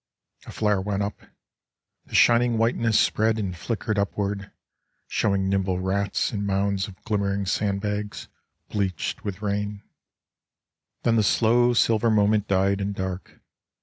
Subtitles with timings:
[0.47, 1.21] A flare went up;
[2.07, 4.49] the shining whiteness spread And flickered upward,
[5.07, 8.27] showing nimble rats And mounds of glimmering sand bags,
[8.67, 9.83] bleached with rain;
[11.03, 13.41] Then the slow silver moment died in dark.